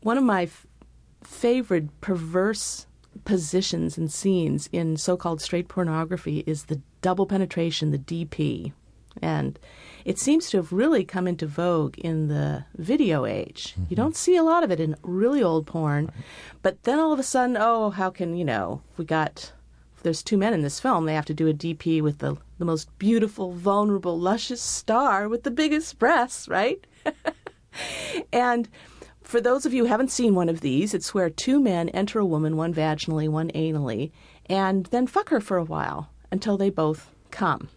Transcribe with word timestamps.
one 0.00 0.18
of 0.18 0.24
my 0.24 0.42
f- 0.44 0.66
favorite 1.22 2.00
perverse 2.00 2.86
positions 3.24 3.98
and 3.98 4.10
scenes 4.12 4.68
in 4.72 4.96
so-called 4.96 5.40
straight 5.40 5.68
pornography 5.68 6.44
is 6.46 6.64
the 6.64 6.80
double 7.02 7.26
penetration, 7.26 7.90
the 7.90 7.98
DP. 7.98 8.72
And 9.20 9.58
it 10.04 10.18
seems 10.18 10.48
to 10.50 10.58
have 10.58 10.72
really 10.72 11.04
come 11.04 11.26
into 11.26 11.46
vogue 11.46 11.98
in 11.98 12.28
the 12.28 12.64
video 12.76 13.26
age. 13.26 13.74
You 13.76 13.82
mm-hmm. 13.82 13.94
don't 13.96 14.16
see 14.16 14.36
a 14.36 14.42
lot 14.42 14.62
of 14.62 14.70
it 14.70 14.80
in 14.80 14.96
really 15.02 15.42
old 15.42 15.66
porn. 15.66 16.12
But 16.62 16.84
then 16.84 16.98
all 16.98 17.12
of 17.12 17.18
a 17.18 17.24
sudden, 17.24 17.56
oh, 17.58 17.90
how 17.90 18.10
can, 18.10 18.36
you 18.36 18.44
know, 18.44 18.82
we 18.96 19.04
got, 19.04 19.52
there's 20.02 20.22
two 20.22 20.38
men 20.38 20.54
in 20.54 20.62
this 20.62 20.80
film, 20.80 21.04
they 21.04 21.14
have 21.14 21.26
to 21.26 21.34
do 21.34 21.48
a 21.48 21.54
DP 21.54 22.00
with 22.00 22.18
the, 22.18 22.36
the 22.58 22.64
most 22.64 22.96
beautiful, 22.98 23.52
vulnerable, 23.52 24.18
luscious 24.18 24.62
star 24.62 25.28
with 25.28 25.42
the 25.42 25.50
biggest 25.50 25.98
breasts, 25.98 26.48
right? 26.48 26.86
and 28.32 28.68
for 29.28 29.42
those 29.42 29.66
of 29.66 29.74
you 29.74 29.82
who 29.84 29.90
haven't 29.90 30.10
seen 30.10 30.34
one 30.34 30.48
of 30.48 30.62
these, 30.62 30.94
it's 30.94 31.12
where 31.12 31.28
two 31.28 31.60
men 31.60 31.90
enter 31.90 32.18
a 32.18 32.24
woman, 32.24 32.56
one 32.56 32.72
vaginally, 32.72 33.28
one 33.28 33.50
anally, 33.50 34.10
and 34.46 34.86
then 34.86 35.06
fuck 35.06 35.28
her 35.28 35.38
for 35.38 35.58
a 35.58 35.64
while 35.64 36.08
until 36.32 36.56
they 36.56 36.70
both 36.70 37.10
come. 37.30 37.68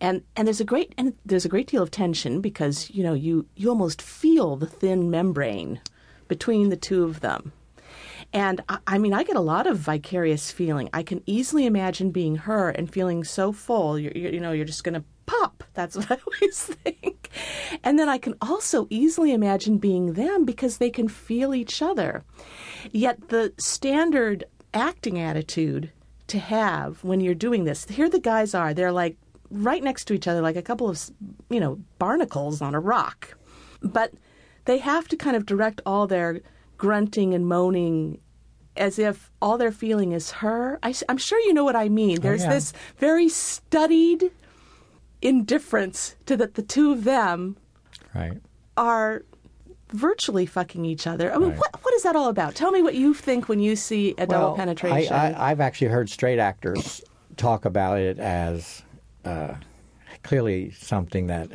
And 0.00 0.22
and 0.36 0.46
there's 0.46 0.60
a 0.60 0.64
great 0.64 0.94
and 0.96 1.14
there's 1.24 1.44
a 1.44 1.48
great 1.48 1.66
deal 1.66 1.82
of 1.82 1.90
tension 1.90 2.40
because 2.40 2.88
you 2.90 3.02
know 3.02 3.14
you 3.14 3.46
you 3.56 3.68
almost 3.68 4.00
feel 4.00 4.54
the 4.54 4.68
thin 4.68 5.10
membrane 5.10 5.80
between 6.28 6.68
the 6.68 6.76
two 6.76 7.02
of 7.02 7.18
them. 7.18 7.50
And 8.32 8.62
I, 8.68 8.78
I 8.86 8.98
mean, 8.98 9.12
I 9.12 9.24
get 9.24 9.34
a 9.34 9.40
lot 9.40 9.66
of 9.66 9.78
vicarious 9.78 10.52
feeling. 10.52 10.88
I 10.92 11.02
can 11.02 11.20
easily 11.26 11.66
imagine 11.66 12.12
being 12.12 12.36
her 12.36 12.70
and 12.70 12.92
feeling 12.92 13.24
so 13.24 13.50
full. 13.50 13.98
You're, 13.98 14.12
you 14.12 14.38
know, 14.38 14.52
you're 14.52 14.64
just 14.64 14.84
going 14.84 14.94
to 14.94 15.04
pop. 15.26 15.64
That's 15.74 15.96
what 15.96 16.12
I 16.12 16.18
always 16.24 16.62
think. 16.62 17.15
And 17.82 17.98
then 17.98 18.08
I 18.08 18.18
can 18.18 18.34
also 18.40 18.86
easily 18.90 19.32
imagine 19.32 19.78
being 19.78 20.14
them 20.14 20.44
because 20.44 20.78
they 20.78 20.90
can 20.90 21.08
feel 21.08 21.54
each 21.54 21.82
other. 21.82 22.24
Yet 22.92 23.28
the 23.28 23.52
standard 23.58 24.44
acting 24.74 25.18
attitude 25.18 25.90
to 26.28 26.38
have 26.38 27.02
when 27.04 27.20
you're 27.20 27.34
doing 27.34 27.64
this, 27.64 27.84
here 27.86 28.08
the 28.08 28.20
guys 28.20 28.54
are. 28.54 28.74
They're 28.74 28.92
like 28.92 29.16
right 29.50 29.82
next 29.82 30.06
to 30.06 30.14
each 30.14 30.28
other, 30.28 30.40
like 30.40 30.56
a 30.56 30.62
couple 30.62 30.88
of, 30.88 31.10
you 31.50 31.60
know, 31.60 31.80
barnacles 31.98 32.60
on 32.60 32.74
a 32.74 32.80
rock. 32.80 33.36
But 33.82 34.12
they 34.64 34.78
have 34.78 35.08
to 35.08 35.16
kind 35.16 35.36
of 35.36 35.46
direct 35.46 35.80
all 35.86 36.06
their 36.06 36.40
grunting 36.76 37.34
and 37.34 37.46
moaning 37.46 38.20
as 38.76 38.98
if 38.98 39.30
all 39.40 39.56
they're 39.56 39.72
feeling 39.72 40.12
is 40.12 40.30
her. 40.30 40.78
I, 40.82 40.94
am 41.08 41.16
sure 41.16 41.40
you 41.40 41.54
know 41.54 41.64
what 41.64 41.76
I 41.76 41.88
mean. 41.88 42.18
Oh, 42.18 42.22
There's 42.22 42.42
yeah. 42.42 42.50
this 42.50 42.72
very 42.98 43.28
studied 43.28 44.30
indifference 45.26 46.14
to 46.26 46.36
that 46.36 46.54
the 46.54 46.62
two 46.62 46.92
of 46.92 47.04
them 47.04 47.56
Right. 48.14 48.40
are 48.76 49.22
virtually 49.92 50.46
fucking 50.46 50.84
each 50.84 51.06
other. 51.06 51.32
I 51.32 51.38
mean, 51.38 51.50
Right. 51.50 51.58
what 51.58 51.84
what 51.84 51.94
is 51.94 52.02
that 52.02 52.16
all 52.16 52.28
about? 52.28 52.54
Tell 52.54 52.70
me 52.72 52.82
what 52.82 52.94
you 52.94 53.14
think 53.14 53.48
when 53.48 53.60
you 53.60 53.76
see 53.76 54.14
a 54.18 54.26
double 54.26 54.48
Well, 54.48 54.56
penetration. 54.56 55.12
I, 55.14 55.32
I, 55.32 55.50
I've 55.50 55.60
actually 55.60 55.88
heard 55.88 56.08
straight 56.10 56.38
actors 56.38 57.02
talk 57.36 57.64
about 57.64 57.98
it 57.98 58.18
as 58.18 58.82
uh, 59.24 59.54
clearly 60.22 60.70
something 60.72 61.26
that 61.28 61.50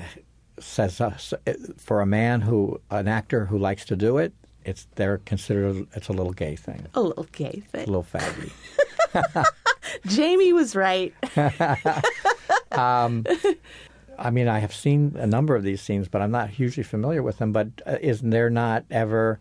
says 0.60 1.02
us 1.02 1.34
for 1.78 2.02
a 2.02 2.06
man 2.06 2.42
who 2.42 2.80
an 2.92 3.08
actor 3.08 3.46
who 3.46 3.58
likes 3.58 3.86
to 3.86 3.96
do 3.96 4.18
it. 4.18 4.34
It's 4.64 4.88
they're 4.96 5.18
considered 5.20 5.88
it's 5.96 6.08
a 6.08 6.14
little 6.14 6.34
gay 6.34 6.56
thing, 6.56 6.86
a 6.94 7.02
little 7.02 7.26
gay 7.32 7.64
thing 7.72 7.84
a 7.84 7.92
little 7.92 8.04
faggy. 8.04 8.52
Jamie 10.06 10.54
was 10.54 10.76
right. 10.76 11.14
I 14.20 14.30
mean, 14.30 14.48
I 14.48 14.60
have 14.60 14.74
seen 14.74 15.16
a 15.18 15.26
number 15.26 15.56
of 15.56 15.64
these 15.64 15.82
scenes, 15.82 16.08
but 16.08 16.22
I'm 16.22 16.32
not 16.32 16.50
hugely 16.50 16.84
familiar 16.84 17.24
with 17.24 17.38
them. 17.40 17.52
But 17.52 17.68
uh, 17.86 17.98
isn't 18.02 18.30
there 18.30 18.50
not 18.50 18.86
ever 18.92 19.40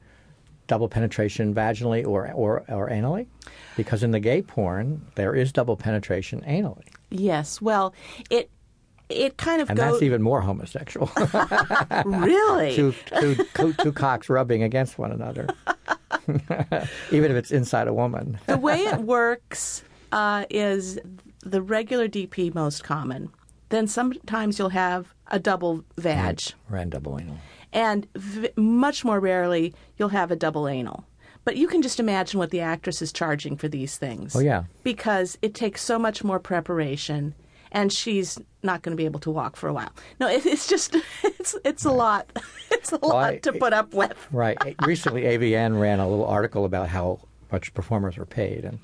double 0.66 0.88
penetration 0.88 1.54
vaginally 1.54 2.06
or, 2.06 2.30
or, 2.32 2.64
or 2.68 2.88
anally? 2.88 3.26
Because 3.76 4.02
in 4.02 4.12
the 4.12 4.20
gay 4.20 4.40
porn, 4.40 5.04
there 5.16 5.34
is 5.34 5.52
double 5.52 5.76
penetration 5.76 6.42
anally. 6.46 6.84
yes. 7.10 7.60
Well, 7.60 7.94
it 8.30 8.50
it 9.08 9.36
kind 9.36 9.60
of 9.60 9.68
And 9.68 9.76
goes 9.76 9.92
that's 9.94 10.02
even 10.02 10.22
more 10.22 10.40
homosexual. 10.40 11.10
really. 12.04 12.74
two, 12.76 12.94
two, 13.18 13.34
two, 13.54 13.72
two 13.74 13.92
cocks 13.92 14.28
rubbing 14.28 14.62
against 14.62 14.98
one 14.98 15.10
another. 15.10 15.48
even 17.10 17.30
if 17.30 17.36
it's 17.36 17.50
inside 17.50 17.88
a 17.88 17.92
woman. 17.92 18.38
the 18.46 18.56
way 18.56 18.78
it 18.84 19.00
works 19.00 19.82
uh, 20.12 20.44
is 20.50 20.98
the 21.42 21.62
regular 21.62 22.08
DP 22.08 22.54
most 22.54 22.84
common. 22.84 23.30
Then 23.70 23.86
sometimes 23.86 24.58
you'll 24.58 24.70
have 24.70 25.14
a 25.28 25.38
double 25.38 25.84
vag, 25.96 26.40
Ran 26.68 26.90
double 26.90 27.18
anal. 27.20 27.38
and 27.72 28.06
v- 28.16 28.50
much 28.56 29.04
more 29.04 29.20
rarely 29.20 29.72
you'll 29.96 30.08
have 30.08 30.30
a 30.30 30.36
double 30.36 30.66
anal. 30.68 31.04
But 31.44 31.56
you 31.56 31.68
can 31.68 31.80
just 31.80 31.98
imagine 32.00 32.38
what 32.38 32.50
the 32.50 32.60
actress 32.60 33.00
is 33.00 33.12
charging 33.12 33.56
for 33.56 33.68
these 33.68 33.96
things. 33.96 34.34
Oh, 34.36 34.40
yeah. 34.40 34.64
because 34.82 35.38
it 35.40 35.54
takes 35.54 35.82
so 35.82 35.98
much 35.98 36.22
more 36.24 36.38
preparation, 36.38 37.34
and 37.72 37.92
she's 37.92 38.38
not 38.62 38.82
going 38.82 38.92
to 38.92 38.96
be 38.96 39.04
able 39.06 39.20
to 39.20 39.30
walk 39.30 39.56
for 39.56 39.68
a 39.68 39.72
while. 39.72 39.90
No, 40.18 40.28
it, 40.28 40.44
it's 40.44 40.66
just 40.66 40.96
it's 41.24 41.54
it's 41.64 41.84
a 41.84 41.92
lot. 41.92 42.30
It's 42.72 42.92
a 42.92 43.04
lot 43.04 43.24
I- 43.34 43.38
to 43.40 43.52
put 43.52 43.72
up 43.74 43.92
with. 43.92 44.16
Right. 44.32 44.56
Recently, 44.86 45.22
AVN 45.24 45.78
ran 45.78 46.00
a 46.00 46.08
little 46.08 46.24
article 46.24 46.64
about 46.64 46.88
how 46.88 47.20
much 47.52 47.72
performers 47.74 48.16
were 48.16 48.26
paid, 48.26 48.64
and 48.64 48.78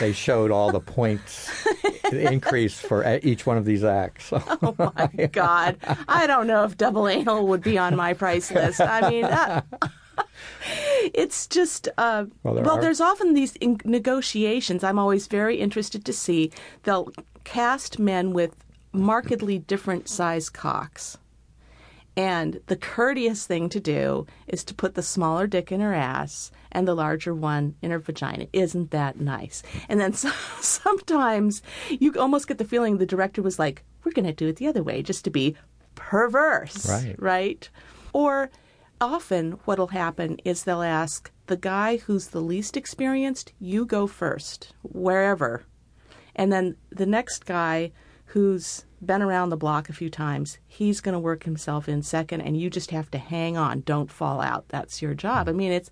they 0.00 0.12
showed 0.12 0.50
all 0.50 0.70
the 0.72 0.80
points 0.80 1.50
increase 2.12 2.78
for 2.80 3.18
each 3.22 3.46
one 3.46 3.56
of 3.56 3.64
these 3.64 3.84
acts. 3.84 4.26
So, 4.26 4.42
Oh 4.62 4.74
my 4.96 5.26
God. 5.32 5.76
I 6.08 6.26
don't 6.26 6.46
know 6.46 6.64
if 6.64 6.76
double 6.76 7.08
anal 7.08 7.46
would 7.48 7.62
be 7.62 7.78
on 7.78 7.96
my 7.96 8.14
price 8.14 8.50
list. 8.50 8.80
I 8.80 9.08
mean, 9.10 9.22
that, 9.22 9.64
it's 11.14 11.46
just, 11.46 11.88
uh, 11.98 12.24
Well, 12.42 12.54
well, 12.54 12.54
there 12.54 12.70
are- 12.72 12.80
there's 12.80 13.00
often 13.00 13.34
these 13.34 13.56
in- 13.56 13.80
negotiations. 13.84 14.82
I'm 14.84 14.98
always 14.98 15.26
very 15.26 15.56
interested 15.56 16.04
to 16.04 16.12
see. 16.12 16.50
They'll 16.84 17.10
cast 17.44 17.98
men 17.98 18.32
with 18.32 18.56
markedly 18.92 19.58
different 19.58 20.08
size 20.08 20.48
cocks. 20.48 21.18
And 22.16 22.60
the 22.66 22.76
courteous 22.76 23.46
thing 23.46 23.68
to 23.68 23.80
do 23.80 24.26
is 24.46 24.64
to 24.64 24.74
put 24.74 24.94
the 24.94 25.02
smaller 25.02 25.46
dick 25.46 25.70
in 25.70 25.80
her 25.80 25.92
ass 25.92 26.50
and 26.72 26.88
the 26.88 26.94
larger 26.94 27.34
one 27.34 27.74
in 27.82 27.90
her 27.90 27.98
vagina. 27.98 28.46
Isn't 28.54 28.90
that 28.90 29.20
nice? 29.20 29.62
And 29.88 30.00
then 30.00 30.12
so, 30.14 30.30
sometimes 30.60 31.62
you 31.90 32.14
almost 32.14 32.48
get 32.48 32.58
the 32.58 32.64
feeling 32.64 32.96
the 32.96 33.06
director 33.06 33.42
was 33.42 33.58
like, 33.58 33.84
we're 34.02 34.12
going 34.12 34.26
to 34.26 34.32
do 34.32 34.48
it 34.48 34.56
the 34.56 34.66
other 34.66 34.82
way 34.82 35.02
just 35.02 35.24
to 35.24 35.30
be 35.30 35.56
perverse. 35.94 36.88
Right. 36.88 37.16
Right? 37.18 37.68
Or 38.14 38.50
often 38.98 39.52
what'll 39.66 39.88
happen 39.88 40.38
is 40.44 40.64
they'll 40.64 40.82
ask 40.82 41.30
the 41.48 41.56
guy 41.56 41.98
who's 41.98 42.28
the 42.28 42.40
least 42.40 42.78
experienced, 42.78 43.52
you 43.58 43.84
go 43.84 44.06
first, 44.06 44.72
wherever. 44.82 45.64
And 46.34 46.50
then 46.50 46.76
the 46.90 47.06
next 47.06 47.44
guy 47.44 47.92
who's 48.26 48.85
been 49.04 49.22
around 49.22 49.50
the 49.50 49.56
block 49.56 49.88
a 49.88 49.92
few 49.92 50.10
times, 50.10 50.58
he's 50.66 51.00
going 51.00 51.12
to 51.12 51.18
work 51.18 51.44
himself 51.44 51.88
in 51.88 52.02
second 52.02 52.40
and 52.40 52.58
you 52.58 52.70
just 52.70 52.90
have 52.90 53.10
to 53.10 53.18
hang 53.18 53.56
on, 53.56 53.80
don't 53.82 54.10
fall 54.10 54.40
out. 54.40 54.68
That's 54.68 55.02
your 55.02 55.14
job. 55.14 55.48
I 55.48 55.52
mean, 55.52 55.72
it's 55.72 55.90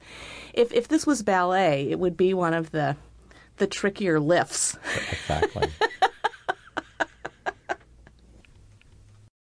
if 0.53 0.73
if 0.73 0.89
this 0.89 1.07
was 1.07 1.23
ballet, 1.23 1.91
it 1.91 1.99
would 1.99 2.17
be 2.17 2.35
one 2.35 2.55
of 2.55 2.71
the 2.71 2.97
the 3.59 3.67
trickier 3.67 4.19
lifts. 4.19 4.77
exactly. 5.11 5.69